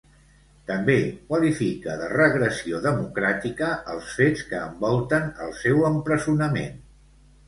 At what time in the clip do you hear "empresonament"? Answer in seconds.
5.91-6.81